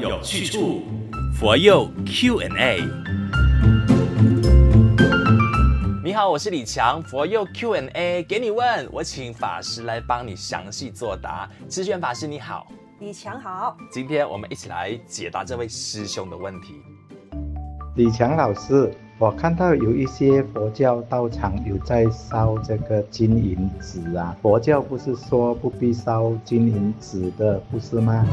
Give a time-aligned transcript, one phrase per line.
[0.00, 0.82] 有去处，
[1.38, 2.80] 佛佑 Q&A。
[6.04, 11.48] 你好，我是李强，佛佑 Q&A 给你问，我请法师来帮你详细作答。
[11.68, 12.66] 知炫法师你好，
[12.98, 16.74] 李强好，今天我们一起来解答这位师兄的问题。
[17.94, 18.92] 李强老师。
[19.20, 28.24] 我看到有一些佛教道场有在烧这个金银纸啊，佛教不是说不必烧金银纸的，不是吗？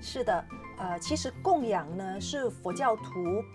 [0.00, 0.44] 是的，
[0.78, 3.02] 呃，其实供养呢是佛教徒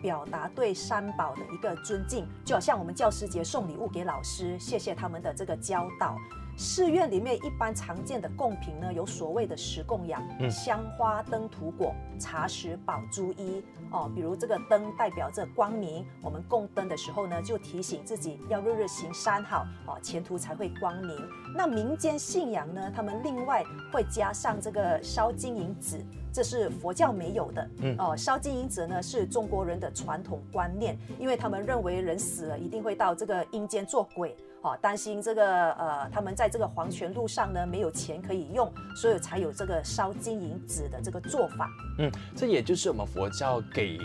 [0.01, 6.15] 表达对三宝的一个尊敬，就好像我们教师节送礼物给老师，谢谢他们的这个教导。
[6.55, 14.09] 寺院里面一般常见的供品呢，有所谓的十供养，嗯、香花灯土果茶食宝珠衣哦。
[14.13, 21.17] 比如这个灯代表着光明，我们供灯的时候呢，就提醒自己要日日行善好哦，前途才会光明。
[21.55, 27.69] 那民间信仰呢，他们另外会加上这个烧金银纸，这是佛教没有的。
[27.81, 34.35] 嗯哦，烧金银纸呢是中国人的传统观念，因为他们认为人死了一定会到这个阴间做鬼。
[34.63, 41.69] 哦，担心这个呃，他们在这个黄泉路上呢没有钱可以用，所以才有这个烧金银纸的这个做法。
[41.99, 43.99] 嗯，这也就是我们佛教给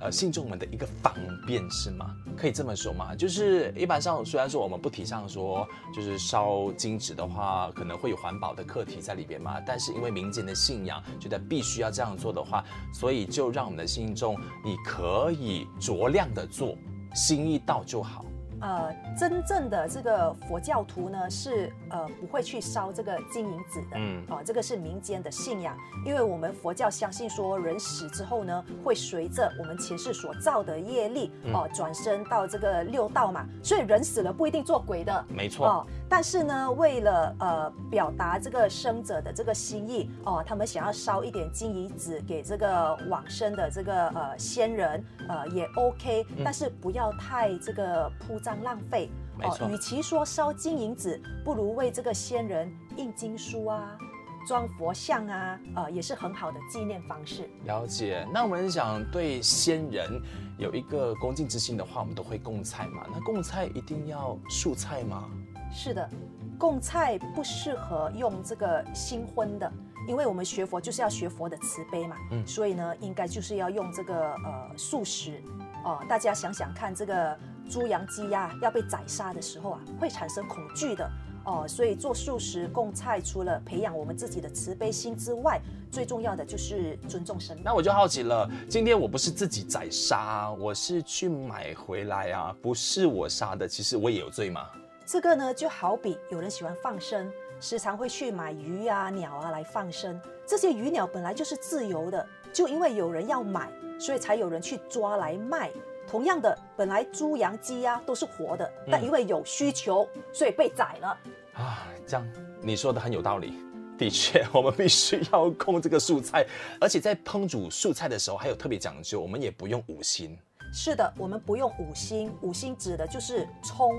[0.00, 1.12] 呃信众们的一个方
[1.44, 2.14] 便，是吗？
[2.36, 3.12] 可以这么说吗？
[3.12, 16.78] 就是一般上虽然说我们不提倡说就是烧金纸的话，可能会有环保的课题在里边嘛，但是因为民间的信仰觉得必须要这样做的话，所以就让我们的信众你可以酌量的做，
[17.16, 18.24] 心意到就好。
[18.64, 23.96] 呃，真正的这个佛教徒呢，是呃不会去烧这个金银纸的。
[23.96, 35.24] 嗯，哦，这个是民间的信仰，因为我们佛教相信说，人死之后呢，会随着我们前世所造的业力，哦，转生到这个六道嘛，所以人死了不一定做鬼的。
[35.28, 35.66] 没错。
[35.66, 48.62] 哦，但是呢，为了呃表达这个生者的这个心意，哦，他们想要烧一点金银纸给这个往生的这个呃仙人，呃也 OK，但是不要太这个铺张。
[48.62, 49.10] 浪费
[49.42, 53.98] 哦，与其说烧金银纸，不如为这个先人印经书啊、
[54.46, 57.50] 装佛像啊，呃，也是很好的纪念方式。
[57.64, 58.24] 了解。
[58.32, 60.22] 那我们想对先人
[60.58, 63.04] 有一个恭敬之心的话，我们都会供菜嘛？
[63.12, 65.28] 那供菜一定要素菜吗？
[65.74, 66.08] 是的，
[66.56, 69.70] 供菜不适合用这个新婚的，
[70.08, 72.16] 因为我们学佛就是要学佛的慈悲嘛。
[72.30, 75.42] 嗯，所以呢，应该就是要用这个呃素食
[75.84, 76.06] 哦，呃。
[76.08, 77.36] 大家想想看，这个。
[77.66, 81.10] 猪羊鸡鸭要被宰杀的时候啊，会产生恐惧的
[81.46, 85.58] 哦，所以做素食供菜，除了培养我们自己的慈悲心之外，
[85.90, 87.64] 最重要的就是尊重生命。
[87.64, 94.60] 那我就好奇了，今天我不是自己宰杀，我是去买回来啊，不是我杀的，其实我也有罪吗？
[95.06, 105.70] 这个呢，就好比有人喜欢放生，时常会去买鱼啊、鸟啊来放生，这些鱼鸟本来就是自由的，就因为有人要买，所以才有人去抓来卖。
[106.06, 111.18] 同样的，本来猪羊鸡啊都是活的，但因为有需求，所以被宰了。
[111.52, 112.26] 啊，这样
[112.62, 113.58] 你说的很有道理。
[113.96, 116.44] 的确，我们必须要控这个素菜，
[116.80, 120.36] 而且在烹煮素菜的时候还有特别讲究，我们也不用五辛。
[120.72, 123.92] 是的，我们不用五辛，五辛指的就是葱、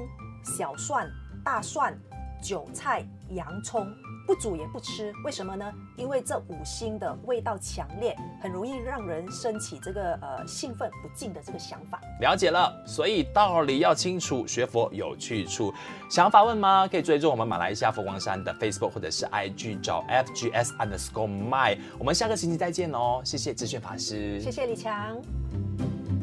[0.46, 1.12] 小蒜、
[1.44, 1.98] 大蒜、
[2.42, 3.88] 韭菜、洋葱。
[4.28, 5.72] 不煮也不吃，为什么呢？
[5.98, 12.02] 因为这五星的味道强烈，很容易让人升起这个呃兴奋不尽的这个想法。
[12.22, 15.72] 了解了，所以道理要清楚，学佛有去处。
[16.10, 16.88] 想发问吗？
[16.88, 21.78] 可以追踪我们马来西亚佛光山的 Facebook 或者是 IG 找 FGS underscore my。
[22.00, 25.16] 我们下个星期再见哦，谢谢智炫法师，谢谢李强。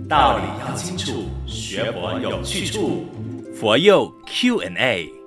[0.09, 3.04] 道理要清楚，学佛有去处，
[3.62, 5.22] 佛佑 Q&A。